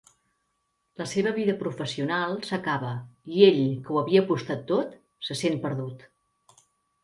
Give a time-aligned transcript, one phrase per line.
[1.01, 2.95] La seva vida professional s'acaba
[3.35, 6.07] i ell que ho havia apostat tot se sent perdut.